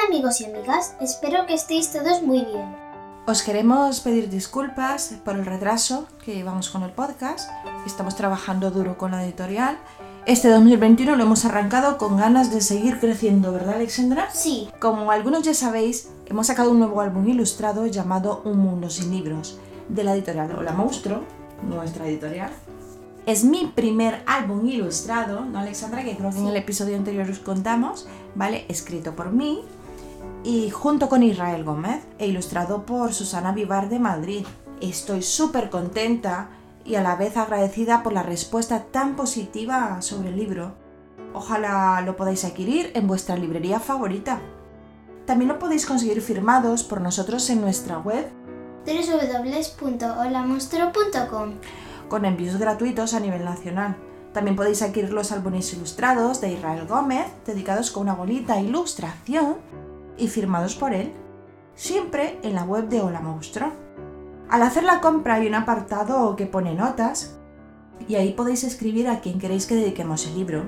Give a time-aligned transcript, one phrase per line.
[0.00, 2.74] Hola amigos y amigas, espero que estéis todos muy bien.
[3.26, 7.50] Os queremos pedir disculpas por el retraso que llevamos con el podcast.
[7.86, 9.78] Estamos trabajando duro con la editorial.
[10.24, 14.30] Este 2021 lo hemos arrancado con ganas de seguir creciendo, ¿verdad Alexandra?
[14.32, 19.10] Sí, Como algunos ya sabéis, hemos sacado un nuevo álbum ilustrado llamado Un Mundo Sin
[19.10, 21.24] Libros, de la editorial Hola Monstruo,
[21.62, 22.50] nuestra editorial.
[23.26, 26.02] Es mi primer álbum ilustrado, ¿no Alexandra?
[26.02, 28.64] Que creo que en el episodio anterior os contamos, ¿vale?
[28.68, 29.62] Escrito por mí
[30.42, 34.46] y junto con Israel Gómez e ilustrado por Susana Vivar de Madrid.
[34.80, 36.48] Estoy súper contenta
[36.84, 40.72] y a la vez agradecida por la respuesta tan positiva sobre el libro.
[41.34, 44.40] Ojalá lo podáis adquirir en vuestra librería favorita.
[45.26, 48.26] También lo podéis conseguir firmados por nosotros en nuestra web
[48.86, 51.52] www.holamonstruo.com.
[52.08, 53.96] con envíos gratuitos a nivel nacional.
[54.32, 59.56] También podéis adquirir los álbumes ilustrados de Israel Gómez, dedicados con una bonita ilustración
[60.20, 61.12] y firmados por él,
[61.74, 63.72] siempre en la web de Hola Monstruo.
[64.48, 67.38] Al hacer la compra hay un apartado que pone notas
[68.06, 70.64] y ahí podéis escribir a quien queréis que dediquemos el libro.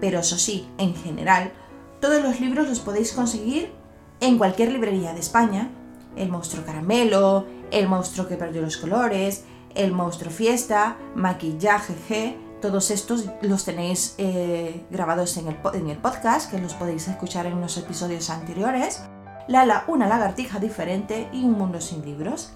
[0.00, 1.52] Pero eso sí, en general,
[2.00, 3.72] todos los libros los podéis conseguir
[4.20, 5.70] en cualquier librería de España.
[6.16, 9.44] El monstruo caramelo, el monstruo que perdió los colores,
[9.74, 15.88] el monstruo fiesta, maquillaje G, todos estos los tenéis eh, grabados en el, po- en
[15.88, 19.02] el podcast, que los podéis escuchar en unos episodios anteriores.
[19.48, 22.52] Lala, una lagartija diferente y un mundo sin libros.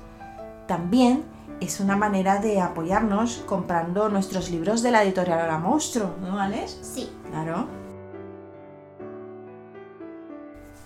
[0.68, 1.24] También
[1.60, 6.78] es una manera de apoyarnos comprando nuestros libros de la editorial Hola Monstruo, ¿no, Alex?
[6.82, 7.10] Sí.
[7.30, 7.66] Claro.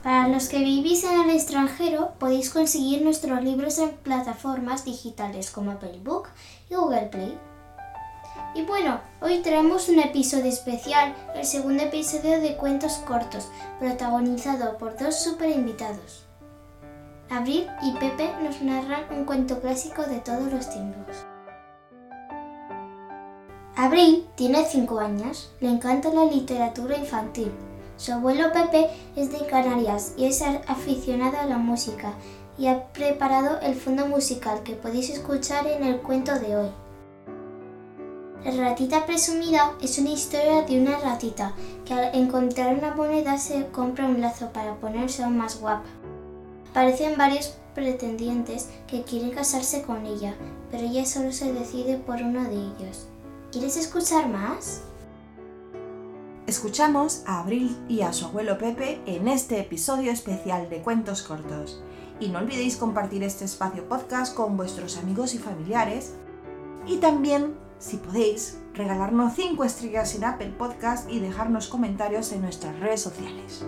[0.03, 5.73] Para los que vivís en el extranjero, podéis conseguir nuestros libros en plataformas digitales como
[5.73, 6.29] Apple Book
[6.71, 7.39] y Google Play.
[8.55, 13.49] Y bueno, hoy traemos un episodio especial, el segundo episodio de Cuentos Cortos,
[13.79, 16.25] protagonizado por dos super invitados.
[17.31, 21.17] Abril y Pepe nos narran un cuento clásico de todos los tiempos.
[23.77, 27.53] Abril tiene 5 años, le encanta la literatura infantil.
[27.97, 32.15] Su abuelo Pepe es de Canarias y es aficionado a la música
[32.57, 36.71] y ha preparado el fondo musical que podéis escuchar en el cuento de hoy.
[38.49, 41.53] La ratita presumida es una historia de una ratita
[41.85, 45.85] que al encontrar una moneda se compra un lazo para ponerse aún más guapa.
[46.71, 50.35] Aparecen varios pretendientes que quieren casarse con ella,
[50.71, 53.09] pero ella solo se decide por uno de ellos.
[53.53, 54.81] ¿Quieres escuchar más?
[56.47, 61.83] Escuchamos a Abril y a su abuelo Pepe en este episodio especial de Cuentos Cortos.
[62.19, 66.15] Y no olvidéis compartir este espacio podcast con vuestros amigos y familiares.
[66.87, 72.79] Y también, si podéis, regalarnos 5 estrellas en Apple Podcast y dejarnos comentarios en nuestras
[72.81, 73.65] redes sociales.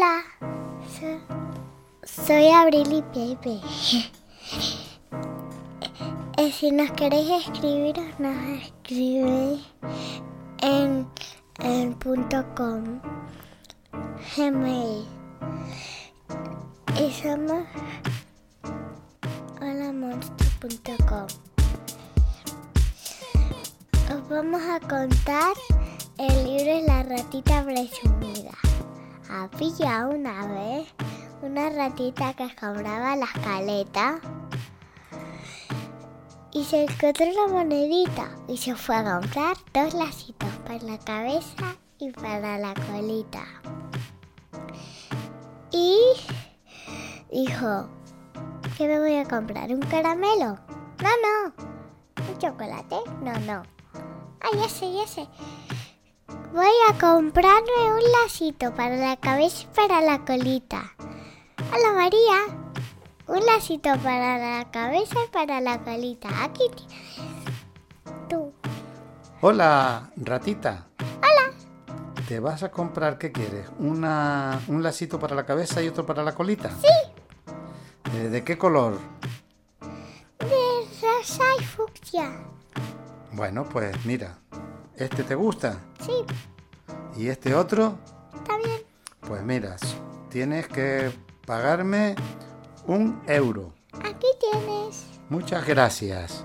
[0.00, 0.24] Hola.
[0.96, 1.20] So-
[2.24, 3.60] soy Abril y Pepe.
[6.38, 9.60] Eh, si nos queréis escribir, nos escribéis
[10.62, 11.06] en,
[11.58, 12.98] en punto com.
[14.34, 15.04] Gmail.
[16.98, 17.64] Y somos
[19.60, 21.26] holamonstruo.com.
[24.14, 25.52] Os vamos a contar
[26.16, 28.59] el libro la ratita presumida.
[29.32, 30.88] Había una vez
[31.40, 34.20] una ratita que compraba la escaleta
[36.52, 41.76] y se encontró una monedita y se fue a comprar dos lacitos para la cabeza
[41.98, 43.44] y para la colita.
[45.70, 45.96] Y
[47.30, 47.88] dijo,
[48.76, 49.70] ¿qué me voy a comprar?
[49.70, 50.58] ¿Un caramelo?
[50.98, 51.54] No, no.
[52.28, 52.96] ¿Un chocolate?
[53.22, 53.62] No, no.
[54.68, 55.26] Sé, ya sé.
[56.52, 60.94] Voy a comprarme un lacito para la cabeza y para la colita.
[61.72, 62.58] Hola María.
[63.28, 66.28] Un lacito para la cabeza y para la colita.
[66.42, 67.16] Aquí tienes.
[68.28, 68.52] Tú.
[69.40, 70.88] Hola, ratita.
[70.98, 71.54] Hola.
[72.26, 73.68] ¿Te vas a comprar qué quieres?
[73.78, 76.70] Una, ¿Un lacito para la cabeza y otro para la colita?
[76.70, 78.18] Sí.
[78.18, 78.98] ¿De qué color?
[80.40, 80.46] De
[81.00, 82.32] rosa y fucsia.
[83.32, 84.36] Bueno, pues mira,
[84.96, 85.78] ¿este te gusta?
[86.10, 86.24] Sí,
[87.22, 87.98] ¿Y este otro?
[88.34, 88.82] está bien.
[89.20, 89.76] Pues mira,
[90.28, 91.12] tienes que
[91.46, 92.14] pagarme
[92.86, 93.72] un euro.
[94.04, 95.04] Aquí tienes.
[95.28, 96.44] Muchas gracias.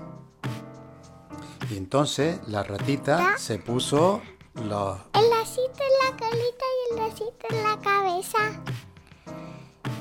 [1.70, 4.22] Y entonces la ratita se puso
[4.54, 4.98] los...
[5.14, 8.38] El lacito en la colita y el lacito en la cabeza.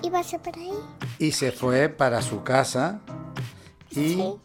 [0.04, 0.74] ¿Y vas a por ahí?
[1.18, 3.00] y se fue para su casa
[3.90, 4.36] y Sí.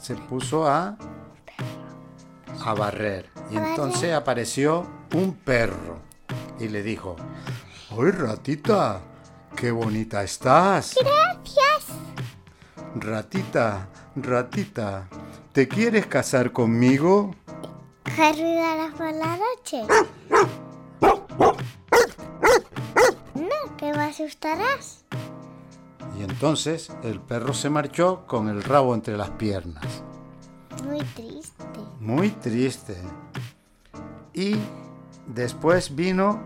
[0.00, 0.96] se puso a
[2.64, 3.30] a barrer.
[3.50, 5.98] Y entonces apareció un perro
[6.58, 7.16] y le dijo,
[7.90, 9.00] ¡Ay, ratita!
[9.54, 10.96] ¡Qué bonita estás!
[11.00, 11.86] Gracias.
[12.96, 15.08] Ratita, ratita,
[15.52, 17.34] ¿te quieres casar conmigo?
[18.04, 19.82] ¿Qué ruido harás por la noche?
[23.34, 25.04] No, que me asustarás.
[26.18, 30.04] Y entonces el perro se marchó con el rabo entre las piernas.
[30.82, 31.64] Muy triste.
[32.00, 32.96] Muy triste.
[34.32, 34.56] Y
[35.26, 36.40] después vino,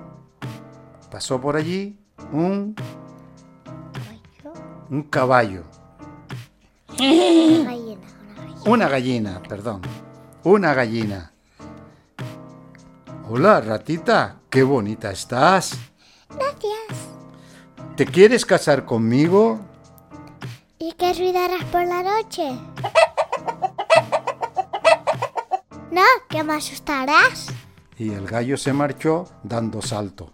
[1.10, 1.98] pasó por allí
[2.32, 2.74] un,
[4.42, 4.62] Caballo.
[4.90, 5.62] un caballo,
[6.98, 8.62] Una gallina, una gallina.
[8.66, 9.82] una gallina, perdón,
[10.44, 11.32] una gallina.
[13.30, 15.76] Hola, ratita, qué bonita estás.
[16.30, 16.98] Gracias.
[17.96, 19.58] ¿Te quieres casar conmigo?
[20.78, 22.52] ¿Y qué ruido harás por la noche?
[25.98, 27.48] No, que me asustarás.
[27.96, 30.32] Y el gallo se marchó dando salto.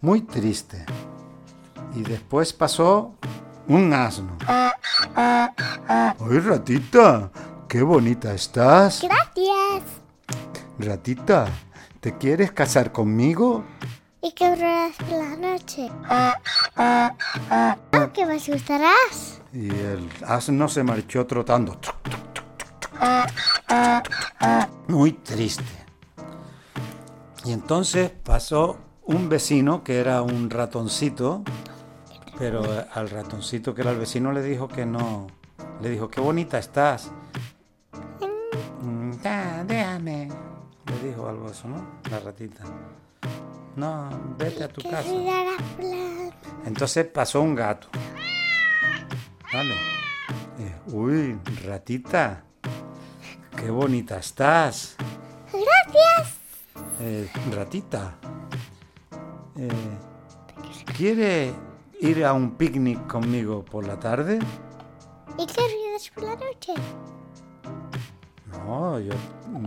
[0.00, 0.84] Muy triste.
[1.94, 3.14] Y después pasó
[3.68, 4.36] un asno.
[5.14, 7.30] ¡Ay, ratita!
[7.68, 9.00] ¡Qué bonita estás!
[9.02, 9.84] Gracias.
[10.80, 11.46] Ratita,
[12.00, 13.62] ¿te quieres casar conmigo?
[14.20, 15.92] ¿Y qué harás por la noche?
[17.92, 19.33] No, que me asustarás.
[19.54, 21.78] Y el asno se marchó trotando.
[24.88, 25.64] Muy triste.
[27.44, 31.44] Y entonces pasó un vecino que era un ratoncito,
[32.36, 35.28] pero al ratoncito que era el vecino le dijo que no.
[35.80, 37.12] Le dijo, qué bonita estás.
[38.82, 40.28] Mm, ya, déjame.
[40.86, 42.00] Le dijo algo eso, ¿no?
[42.10, 42.64] La ratita.
[43.76, 45.10] No, vete a tu ¿Qué casa.
[46.64, 47.88] Entonces pasó un gato.
[49.54, 49.74] Vale.
[50.58, 52.42] Eh, uy, ratita.
[53.56, 54.96] Qué bonita estás.
[55.52, 56.34] Gracias.
[56.98, 58.16] Eh, ratita.
[59.56, 59.68] Eh,
[60.96, 61.52] ¿Quiere
[62.00, 64.40] ir a un picnic conmigo por la tarde?
[65.38, 66.74] ¿Y qué harás por la noche?
[68.50, 69.12] No, yo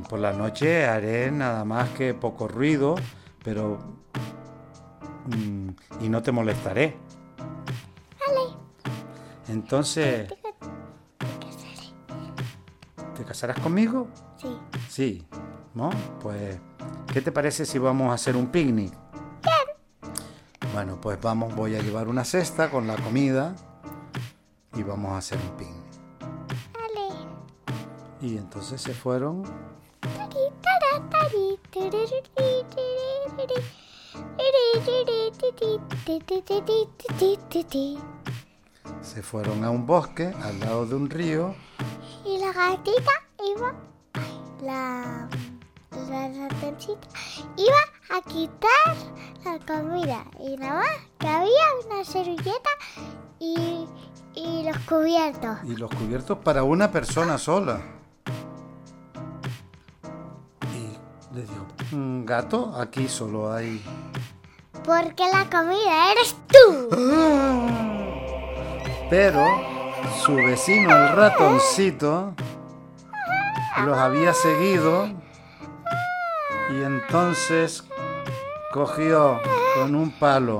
[0.10, 2.96] por la noche haré nada más que poco ruido,
[3.42, 3.80] pero...
[5.28, 5.70] mm,
[6.02, 7.07] y no te molestaré.
[9.48, 10.34] Entonces.
[13.16, 14.08] ¿te casarás conmigo?
[14.38, 14.58] Sí.
[14.88, 15.28] Sí,
[15.74, 15.90] ¿no?
[16.22, 16.60] Pues,
[17.12, 18.94] ¿qué te parece si vamos a hacer un picnic?
[20.74, 23.56] Bueno, pues vamos, voy a llevar una cesta con la comida
[24.76, 25.84] y vamos a hacer un picnic.
[26.74, 27.16] Vale.
[28.22, 29.44] Y entonces se fueron
[39.02, 41.56] se fueron a un bosque al lado de un río
[42.26, 43.12] Y la gatita
[43.56, 43.74] iba,
[44.62, 45.28] la,
[46.10, 47.08] la ratoncita
[47.58, 48.96] iba a quitar
[49.46, 50.24] la comida.
[50.40, 50.88] Y nada más
[51.20, 52.70] que había una servilleta
[53.40, 53.86] y,
[54.36, 55.58] y los cubiertos.
[55.64, 57.80] y los cubiertos para una persona sola.
[60.74, 63.82] Y le dijo, "Mm, gato, aquí solo hay
[64.84, 66.90] Porque la comida eres tú.
[69.10, 69.46] Pero
[70.24, 72.34] su vecino, el ratoncito,
[73.86, 75.08] los había seguido
[76.72, 77.84] y entonces
[78.74, 79.40] cogió
[79.76, 80.60] con un palo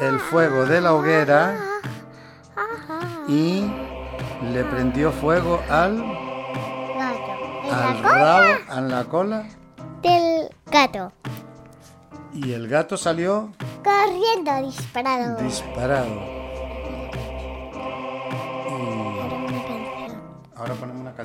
[0.00, 1.56] el fuego de la hoguera
[3.26, 3.64] y
[4.52, 5.96] le prendió fuego al,
[6.98, 7.64] Gato.
[7.64, 9.46] ¿En al rabo, a la cola
[10.02, 11.12] del gato?
[12.34, 13.50] y el gato salió
[13.82, 15.36] Corriendo, disparado.
[15.42, 16.35] disparado.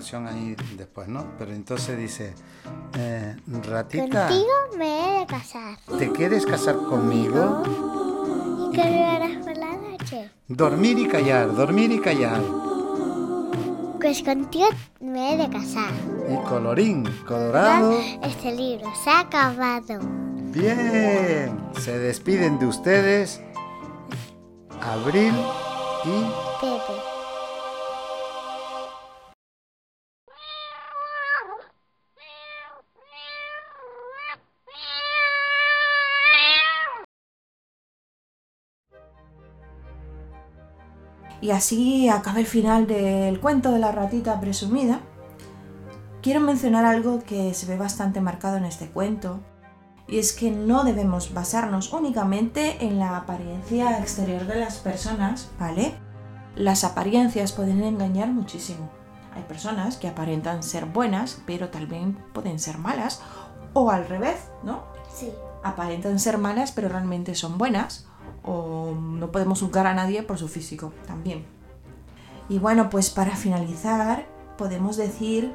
[0.02, 1.26] Canción ahí después, ¿no?
[1.38, 2.34] Pero entonces dice,
[2.98, 3.36] eh,
[3.70, 5.78] ratita, Contigo me he de casar.
[6.00, 7.62] ¿te quieres casar conmigo?
[8.58, 10.32] ¿Y qué me harás por la noche?
[10.48, 12.42] Dormir y callar, dormir y callar.
[14.02, 14.70] Pues contigo
[15.02, 15.94] me he de casar.
[16.28, 18.00] Y colorín, colorado.
[18.24, 20.00] Este libro se ha acabado.
[20.52, 23.40] Bien, se despiden de ustedes
[24.82, 25.36] Abril
[26.06, 26.22] y
[26.60, 27.11] Pepe.
[41.42, 45.02] Y así acaba el final del cuento de la ratita presumida.
[46.22, 49.40] Quiero mencionar algo que se ve bastante marcado en este cuento,
[50.08, 55.96] y es que no debemos basarnos únicamente en la apariencia exterior de las personas, ¿vale?
[56.56, 58.92] Las apariencias pueden engañar muchísimo.
[59.34, 63.22] Hay personas que aparentan ser buenas, pero también pueden ser malas,
[63.74, 64.84] o al revés, ¿no?
[65.14, 65.32] Sí.
[65.64, 68.06] aparentan ser malas pero realmente son buenas
[68.44, 71.46] o no podemos juzgar a nadie por su físico también.
[72.50, 74.26] Y bueno, pues para finalizar
[74.58, 75.54] podemos decir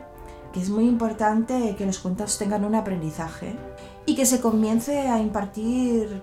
[0.52, 3.56] que es muy importante que los cuentos tengan un aprendizaje
[4.06, 6.22] y que se comience a impartir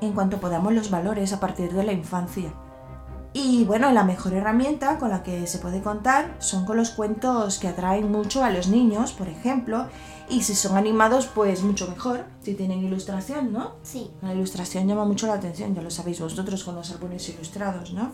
[0.00, 2.52] en cuanto podamos los valores a partir de la infancia.
[3.34, 7.58] Y bueno, la mejor herramienta con la que se puede contar son con los cuentos
[7.58, 9.86] que atraen mucho a los niños, por ejemplo,
[10.28, 13.76] y si son animados, pues mucho mejor, si tienen ilustración, ¿no?
[13.82, 14.10] Sí.
[14.20, 18.12] La ilustración llama mucho la atención, ya lo sabéis vosotros con los álbumes ilustrados, ¿no?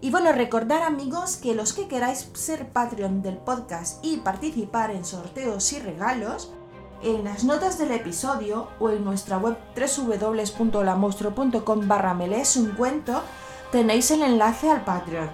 [0.00, 5.04] Y bueno, recordar amigos que los que queráis ser Patreon del podcast y participar en
[5.04, 6.52] sorteos y regalos,
[7.02, 13.22] en las notas del episodio o en nuestra web www.lamonstro.com barra lees un cuento
[13.72, 15.30] tenéis el enlace al Patreon.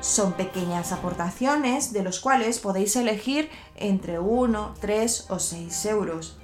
[0.00, 6.38] Son pequeñas aportaciones de los cuales podéis elegir entre 1, 3 o 6 euros.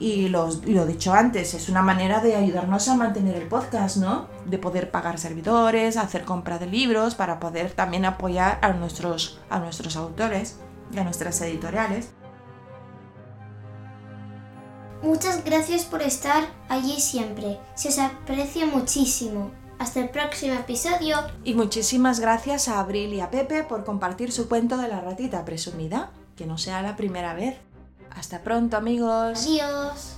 [0.00, 4.28] Y los- lo dicho antes, es una manera de ayudarnos a mantener el podcast, ¿no?
[4.44, 9.58] De poder pagar servidores, hacer compra de libros, para poder también apoyar a nuestros, a
[9.58, 10.56] nuestros autores
[10.92, 12.10] y a nuestras editoriales.
[15.02, 17.58] Muchas gracias por estar allí siempre.
[17.74, 19.50] Se os aprecia muchísimo.
[19.78, 21.16] Hasta el próximo episodio.
[21.44, 25.44] Y muchísimas gracias a Abril y a Pepe por compartir su cuento de la ratita
[25.44, 26.10] presumida.
[26.36, 27.56] Que no sea la primera vez.
[28.10, 29.46] Hasta pronto amigos.
[29.46, 30.17] Adiós.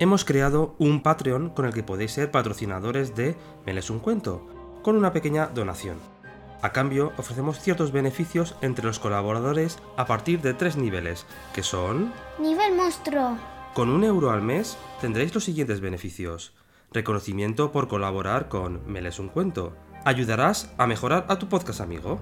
[0.00, 3.36] Hemos creado un Patreon con el que podéis ser patrocinadores de
[3.66, 4.46] Me lees un cuento,
[4.84, 5.96] con una pequeña donación.
[6.62, 12.12] A cambio, ofrecemos ciertos beneficios entre los colaboradores a partir de tres niveles, que son...
[12.38, 13.36] Nivel monstruo.
[13.74, 16.54] Con un euro al mes tendréis los siguientes beneficios.
[16.92, 19.74] Reconocimiento por colaborar con Me lees un cuento.
[20.04, 22.20] Ayudarás a mejorar a tu podcast amigo.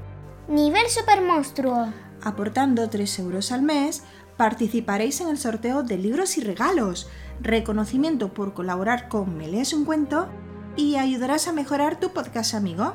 [0.49, 1.93] Nivel super monstruo.
[2.23, 4.03] Aportando 3 euros al mes,
[4.37, 7.09] participaréis en el sorteo de libros y regalos,
[7.41, 10.29] reconocimiento por colaborar con Me lees un cuento
[10.77, 12.95] y ayudarás a mejorar tu podcast amigo.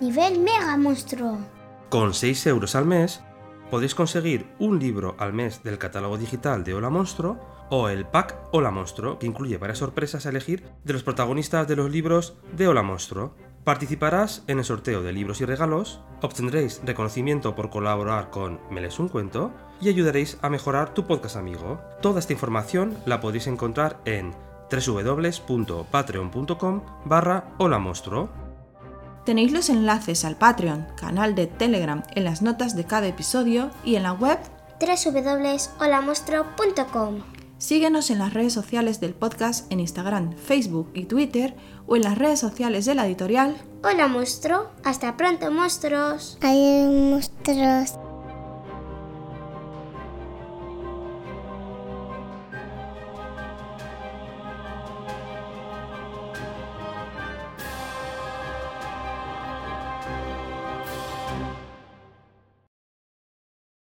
[0.00, 1.38] Nivel mega monstruo.
[1.88, 3.22] Con 6 euros al mes
[3.70, 7.38] podéis conseguir un libro al mes del catálogo digital de Hola Monstruo
[7.70, 11.76] o el pack Hola Monstruo, que incluye varias sorpresas a elegir de los protagonistas de
[11.76, 13.34] los libros de Hola Monstruo.
[13.64, 19.00] Participarás en el sorteo de libros y regalos, obtendréis reconocimiento por colaborar con Me lees
[19.00, 21.80] un cuento y ayudaréis a mejorar tu podcast amigo.
[22.00, 24.32] Toda esta información la podéis encontrar en
[24.70, 28.30] www.patreon.com barra Hola Monstruo.
[29.24, 33.96] Tenéis los enlaces al Patreon, canal de Telegram en las notas de cada episodio y
[33.96, 34.38] en la web.
[34.80, 37.22] www.holamonstruo.com
[37.58, 41.56] Síguenos en las redes sociales del podcast en Instagram, Facebook y Twitter
[41.86, 44.66] o en las redes sociales de la editorial Hola monstruo.
[44.84, 46.36] Hasta pronto monstruos.
[46.42, 47.94] Hay monstruos.